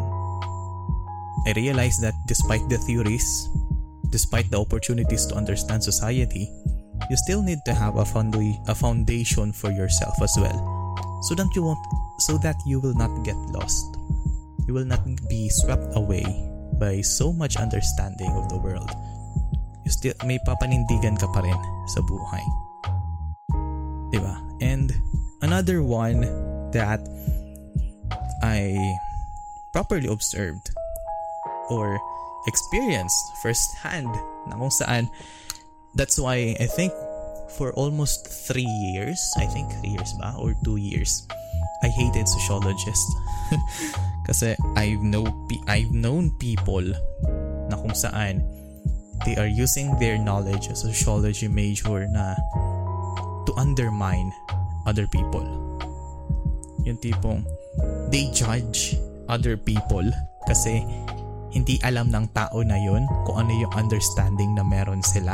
[1.46, 3.48] I realized that despite the theories,
[4.10, 6.50] despite the opportunities to understand society,
[7.08, 10.58] you still need to have a, founda- a foundation for yourself as well.
[11.22, 11.78] So that you won't
[12.18, 13.84] so that you will not get lost.
[14.66, 16.26] You will not be swept away
[16.80, 18.90] by so much understanding of the world.
[19.84, 21.60] You still may papanindigan ka pa rin
[21.94, 22.44] sa buhay.
[24.10, 24.34] Diba?
[24.58, 24.90] And
[25.42, 26.26] another one
[26.74, 27.06] that
[28.42, 28.74] I
[29.70, 30.74] properly observed
[31.70, 31.98] or
[32.46, 34.10] experienced firsthand
[34.46, 35.10] na kung saan
[35.98, 36.92] that's why I think
[37.56, 41.26] for almost three years, I think three years ba or two years,
[41.82, 43.12] I hated sociologists.
[44.28, 45.26] Kasi I've know
[45.66, 46.84] I've known people
[47.70, 48.44] na kung saan
[49.24, 52.36] they are using their knowledge as a sociology major na
[53.48, 54.30] to undermine
[54.84, 55.46] other people.
[56.84, 57.46] Yung tipong
[58.10, 60.06] they judge other people
[60.46, 60.86] kasi
[61.56, 65.32] hindi alam ng tao na yun kung ano yung understanding na meron sila.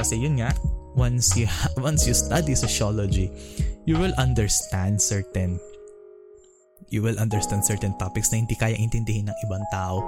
[0.00, 0.56] Kasi yun nga,
[0.96, 1.44] once you
[1.84, 3.28] once you study sociology,
[3.84, 5.60] you will understand certain
[6.90, 10.02] you will understand certain topics na hindi kaya intindihin ng ibang tao.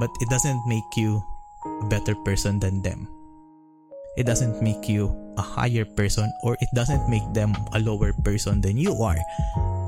[0.00, 1.20] But it doesn't make you
[1.66, 3.10] a better person than them.
[4.16, 8.64] It doesn't make you a higher person or it doesn't make them a lower person
[8.64, 9.20] than you are.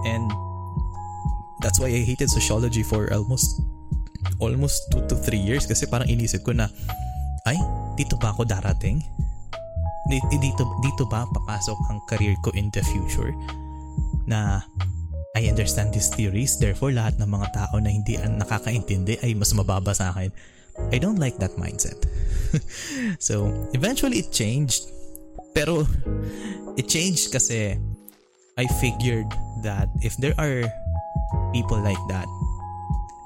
[0.04, 0.28] And
[1.64, 3.64] that's why I hated sociology for almost
[4.38, 6.70] almost 2 to 3 years kasi parang inisip ko na
[7.44, 7.60] ay,
[8.00, 9.04] dito ba ako darating?
[10.08, 13.32] Dito, dito ba papasok ang career ko in the future?
[14.24, 14.64] Na
[15.36, 19.92] I understand these theories, therefore lahat ng mga tao na hindi nakakaintindi ay mas mababa
[19.92, 20.32] sa akin.
[20.94, 21.98] I don't like that mindset.
[23.28, 24.90] so, eventually it changed.
[25.54, 25.86] Pero,
[26.80, 27.78] it changed kasi
[28.56, 29.26] I figured
[29.62, 30.66] that if there are
[31.52, 32.26] people like that,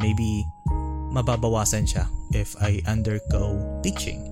[0.00, 0.44] maybe
[1.18, 4.22] mababawasan siya if I undergo teaching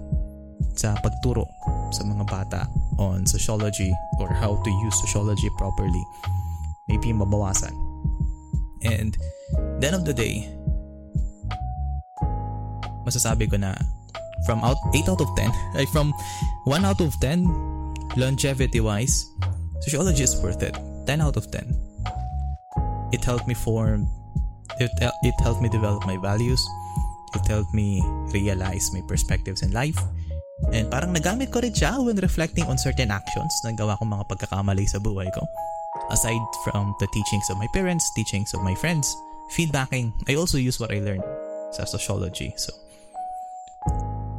[0.79, 1.43] sa pagturo
[1.91, 2.63] sa mga bata
[3.03, 3.91] on sociology
[4.23, 6.05] or how to use sociology properly.
[6.87, 7.75] Maybe mabawasan.
[8.87, 9.19] And
[9.83, 10.47] the end of the day,
[13.03, 13.75] masasabi ko na
[14.47, 15.51] from out 8 out of 10,
[15.83, 16.15] ay from
[16.71, 19.27] 1 out of 10 longevity wise,
[19.83, 20.79] sociology is worth it.
[21.11, 21.67] 10 out of 10.
[23.11, 24.07] It helped me form
[24.81, 24.91] it,
[25.23, 26.63] it helped me develop my values.
[27.35, 28.03] It helped me
[28.33, 29.99] realize my perspectives in life.
[30.73, 34.25] And parang nagamit ko rin siya when reflecting on certain actions na gawa kong mga
[34.25, 35.45] pagkakamali sa buhay ko.
[36.09, 39.05] Aside from the teachings of my parents, teachings of my friends,
[39.53, 41.25] feedbacking, I also use what I learned
[41.77, 42.57] sa sociology.
[42.57, 42.73] So,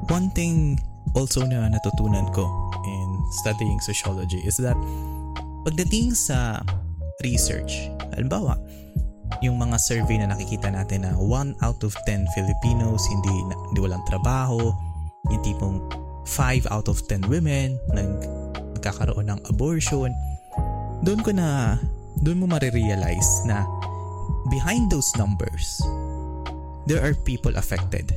[0.09, 0.81] one thing
[1.13, 2.49] also na natutunan ko
[2.85, 3.07] in
[3.45, 4.77] studying sociology is that
[5.69, 6.65] pagdating sa
[7.21, 8.57] research, halimbawa,
[9.43, 13.35] yung mga survey na nakikita natin na 1 out of 10 Filipinos hindi,
[13.71, 14.73] hindi walang trabaho,
[15.29, 15.77] yung tipong
[16.25, 18.09] 5 out of 10 women nag,
[18.79, 20.11] nagkakaroon ng abortion,
[21.05, 21.77] doon ko na,
[22.23, 23.63] doon mo marirealize na
[24.49, 25.79] behind those numbers,
[26.87, 28.09] there are people affected.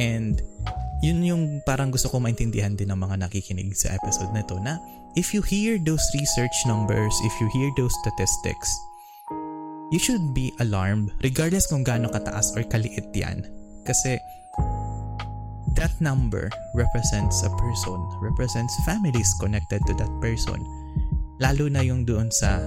[0.00, 0.40] And
[1.02, 4.78] yun yung parang gusto ko maintindihan din ng mga nakikinig sa episode na to na
[5.18, 8.70] if you hear those research numbers, if you hear those statistics,
[9.92, 13.44] you should be alarmed regardless kung gaano kataas or kaliit yan.
[13.84, 14.16] Kasi
[15.76, 20.58] that number represents a person, represents families connected to that person.
[21.44, 22.64] Lalo na yung doon sa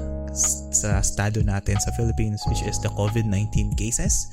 [0.70, 4.30] sa estado natin sa Philippines which is the COVID-19 cases.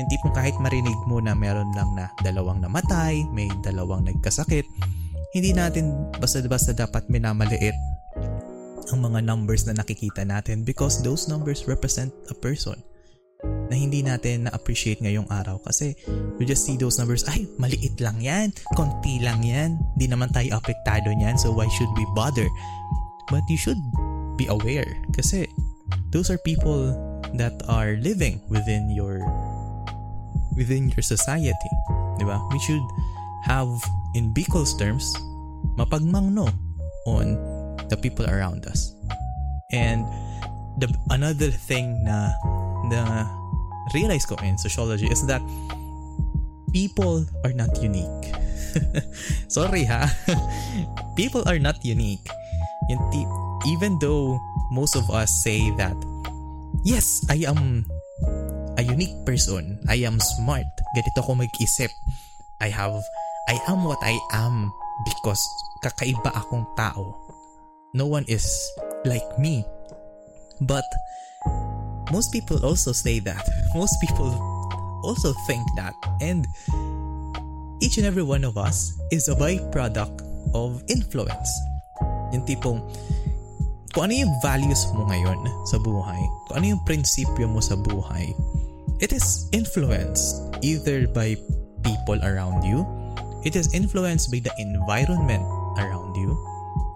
[0.00, 4.64] Yung tipong kahit marinig mo na meron lang na dalawang namatay, may dalawang nagkasakit,
[5.36, 7.76] hindi natin basta-basta dapat minamaliit
[8.88, 12.76] ang mga numbers na nakikita natin because those numbers represent a person
[13.70, 15.96] na hindi natin na-appreciate ngayong araw kasi
[16.36, 20.58] we just see those numbers, ay, maliit lang yan, konti lang yan, di naman tayo
[20.58, 22.48] apektado niyan, so why should we bother?
[23.30, 23.80] But you should
[24.36, 25.48] be aware kasi
[26.10, 26.92] those are people
[27.38, 29.22] that are living within your
[30.58, 31.72] within your society.
[32.18, 32.42] Di ba?
[32.52, 32.84] We should
[33.46, 33.70] have,
[34.12, 35.06] in Bicol's terms,
[35.78, 36.50] mapagmangno
[37.06, 37.38] on
[37.90, 38.94] the people around us.
[39.70, 40.06] And
[40.78, 42.32] the another thing na
[42.88, 43.26] na
[43.92, 45.42] realize ko in sociology is that
[46.72, 48.30] people are not unique.
[49.50, 50.06] Sorry ha.
[51.18, 52.22] people are not unique.
[53.66, 54.40] Even though
[54.72, 55.94] most of us say that
[56.82, 57.86] yes, I am
[58.78, 59.78] a unique person.
[59.86, 60.66] I am smart.
[60.96, 61.92] Ganito ako mag-isip.
[62.60, 62.96] I have
[63.48, 64.70] I am what I am
[65.04, 65.42] because
[65.82, 67.29] kakaiba akong tao
[67.94, 68.46] no one is
[69.04, 69.64] like me.
[70.60, 70.84] But
[72.12, 73.42] most people also say that.
[73.74, 74.34] Most people
[75.04, 75.94] also think that.
[76.20, 76.46] And
[77.80, 80.20] each and every one of us is a byproduct
[80.54, 81.50] of influence.
[82.32, 82.82] Yung tipong,
[83.94, 88.34] kung ano yung values mo ngayon sa buhay, kung ano yung prinsipyo mo sa buhay,
[89.00, 91.34] it is influenced either by
[91.82, 92.84] people around you,
[93.42, 95.42] it is influenced by the environment
[95.80, 96.36] around you,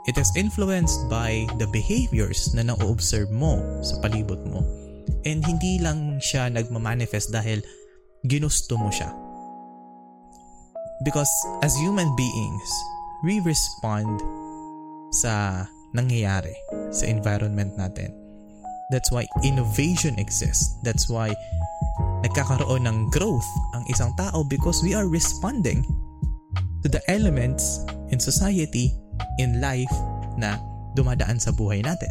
[0.06, 4.60] it is influenced by the behaviors na na-observe mo sa palibot mo.
[5.24, 7.64] And hindi lang siya nagmamanifest dahil
[8.28, 9.12] ginusto mo siya.
[11.04, 11.30] Because
[11.64, 12.70] as human beings,
[13.24, 14.20] we respond
[15.16, 15.64] sa
[15.96, 16.54] nangyayari
[16.92, 18.12] sa environment natin.
[18.92, 20.76] That's why innovation exists.
[20.84, 21.32] That's why
[22.24, 25.84] nagkakaroon ng growth ang isang tao because we are responding
[26.84, 27.80] to the elements
[28.12, 28.92] in society,
[29.38, 29.92] in life
[30.38, 30.58] na
[30.94, 32.10] dumadaan sa buhay natin.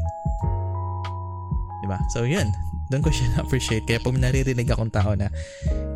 [1.83, 1.99] Diba?
[2.15, 2.51] So yun,
[2.91, 3.83] doon ko siya na-appreciate.
[3.87, 5.27] Kaya pag naririnig akong tao na,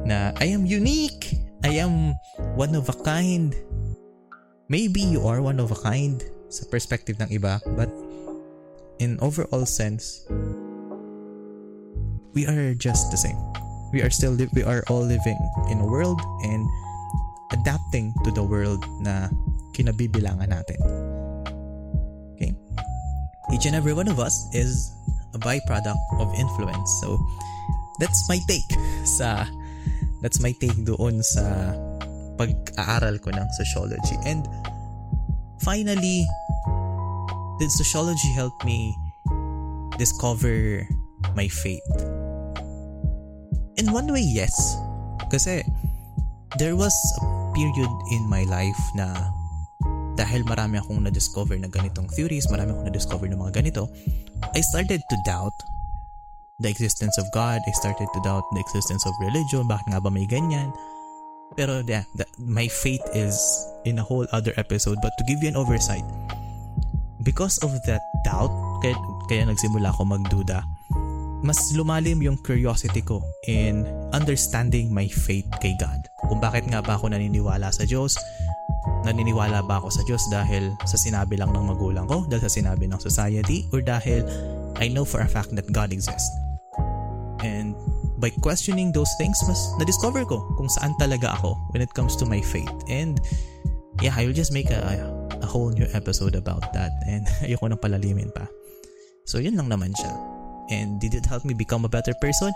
[0.03, 2.15] na I am unique, I am
[2.55, 3.55] one of a kind,
[4.67, 7.91] maybe you are one of a kind sa perspective ng iba, but
[8.99, 10.23] in overall sense,
[12.33, 13.37] we are just the same.
[13.91, 15.39] We are still li- we are all living
[15.71, 16.67] in a world and
[17.55, 19.31] adapting to the world na
[19.77, 20.79] kinabibilangan natin.
[22.33, 22.51] Okay?
[23.53, 24.89] Each and every one of us is
[25.37, 26.89] a byproduct of influence.
[27.05, 27.21] So
[28.01, 28.65] that's my take
[29.05, 29.45] sa
[30.25, 31.77] that's my take doon sa
[32.37, 34.17] pag-aaral ko ng sociology.
[34.25, 34.45] And
[35.61, 36.25] finally,
[37.61, 38.93] did sociology help me
[39.97, 40.85] discover
[41.33, 41.85] my faith?
[43.77, 44.53] In one way, yes.
[45.29, 45.65] Kasi
[46.57, 49.13] there was a period in my life na
[50.17, 53.85] dahil marami akong na-discover na ganitong theories, marami akong na-discover na mga ganito,
[54.57, 55.53] I started to doubt
[56.57, 57.61] the existence of God.
[57.61, 59.69] I started to doubt the existence of religion.
[59.69, 60.73] Bakit nga ba may ganyan?
[61.53, 63.37] Pero yeah, the, my faith is
[63.85, 64.97] in a whole other episode.
[64.99, 66.03] But to give you an oversight,
[67.21, 68.51] because of that doubt,
[68.81, 68.97] kaya,
[69.29, 70.65] kaya nagsimula ako magduda,
[71.45, 76.01] mas lumalim yung curiosity ko in understanding my faith kay God.
[76.25, 78.17] Kung bakit nga ba ako naniniwala sa Diyos,
[79.07, 82.91] naniniwala ba ako sa Diyos dahil sa sinabi lang ng magulang ko, dahil sa sinabi
[82.91, 84.27] ng society, or dahil
[84.77, 86.27] I know for a fact that God exists.
[87.41, 87.73] And
[88.19, 92.25] by questioning those things, mas na-discover ko kung saan talaga ako when it comes to
[92.25, 92.73] my faith.
[92.91, 93.21] And
[94.01, 94.81] yeah, I will just make a,
[95.41, 98.49] a whole new episode about that and ayoko nang palalimin pa.
[99.29, 100.13] So yun lang naman siya.
[100.67, 102.51] And did it help me become a better person?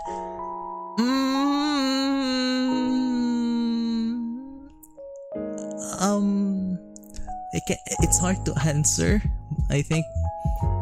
[1.00, 1.31] Mm,
[6.02, 6.76] um,
[7.54, 9.22] it can, it's hard to answer.
[9.70, 10.04] I think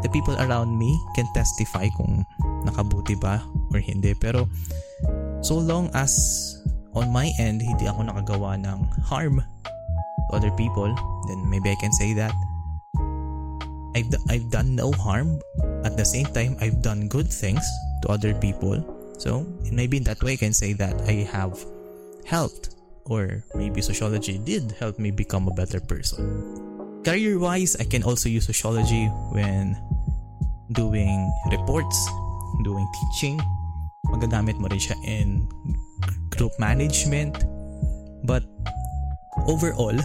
[0.03, 2.25] the people around me can testify kung
[2.65, 4.17] nakabuti ba or hindi.
[4.17, 4.49] Pero
[5.45, 6.11] so long as
[6.97, 10.91] on my end hindi ako nakagawa ng harm to other people,
[11.29, 12.35] then maybe I can say that
[13.95, 15.41] I've, I've done no harm.
[15.85, 17.65] At the same time, I've done good things
[18.03, 18.79] to other people.
[19.19, 21.59] So maybe in that way, I can say that I have
[22.25, 26.21] helped or maybe sociology did help me become a better person.
[27.05, 29.77] Career wise, I can also use sociology when
[30.73, 31.97] doing reports,
[32.65, 33.41] doing teaching.
[34.13, 35.49] Magagamit mo rin siya in
[36.37, 37.45] group management.
[38.25, 38.45] But
[39.49, 39.97] overall,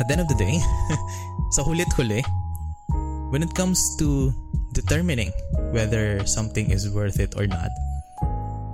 [0.00, 0.58] at the end of the day,
[1.54, 2.26] sa hulit-huli,
[3.30, 4.34] when it comes to
[4.72, 5.30] determining
[5.70, 7.70] whether something is worth it or not,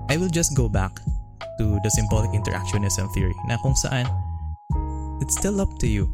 [0.09, 0.93] I will just go back
[1.59, 4.05] to the symbolic interactionism theory na kung saan
[5.21, 6.09] it's still up to you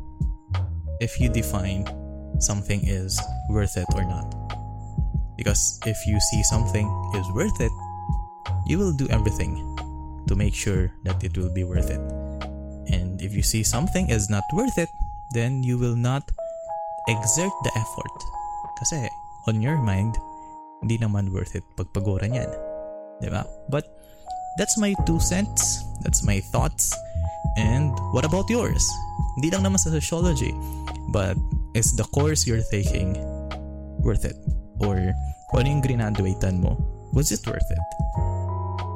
[1.03, 1.83] if you define
[2.39, 3.19] something is
[3.51, 4.27] worth it or not.
[5.37, 7.73] Because if you see something is worth it,
[8.67, 9.59] you will do everything
[10.29, 12.01] to make sure that it will be worth it.
[12.93, 14.89] And if you see something is not worth it,
[15.35, 16.31] then you will not
[17.09, 18.17] exert the effort.
[18.79, 19.09] Kasi
[19.49, 20.15] on your mind,
[20.83, 22.51] hindi naman worth it pagpaguran yan.
[23.23, 23.47] Diba?
[23.71, 23.87] But
[24.59, 25.85] that's my two cents.
[26.03, 26.95] That's my thoughts.
[27.57, 28.83] And what about yours?
[29.37, 30.53] Hindi lang naman sa sociology,
[31.13, 31.37] but
[31.75, 33.17] is the course you're taking
[34.01, 34.37] worth it?
[34.81, 34.99] Or
[35.53, 36.77] ano yung graduatean mo,
[37.13, 37.85] was it worth it?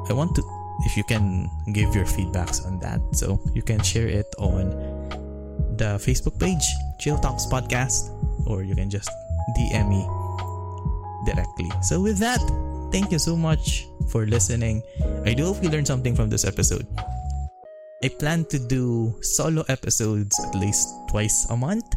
[0.09, 0.43] I want to,
[0.85, 4.73] if you can give your feedbacks on that, so you can share it on
[5.77, 6.65] the Facebook page,
[6.97, 8.09] Chill Talks Podcast,
[8.47, 9.09] or you can just
[9.53, 10.01] DM me
[11.29, 11.69] directly.
[11.81, 12.41] So with that,
[12.91, 14.81] thank you so much for listening.
[15.25, 16.87] I do hope you learned something from this episode.
[18.03, 21.87] I plan to do solo episodes at least twice a month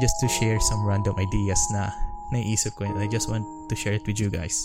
[0.00, 1.92] just to share some random ideas na
[2.32, 4.56] naiisip ko and I just want to share it with you guys.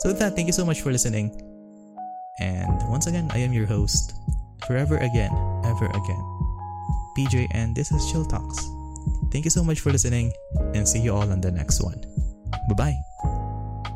[0.00, 1.32] So with that, thank you so much for listening.
[2.40, 4.12] And once again, I am your host,
[4.66, 5.32] forever again,
[5.64, 6.24] ever again.
[7.16, 8.58] PJ, and this is Chill Talks.
[9.30, 10.32] Thank you so much for listening,
[10.74, 12.00] and see you all on the next one.
[12.68, 13.31] Bye bye.